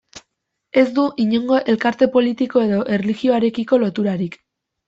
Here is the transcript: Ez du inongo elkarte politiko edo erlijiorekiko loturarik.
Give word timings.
Ez 0.81 0.85
du 0.95 1.03
inongo 1.25 1.59
elkarte 1.75 2.09
politiko 2.17 2.65
edo 2.71 2.83
erlijiorekiko 2.99 3.81
loturarik. 3.85 4.43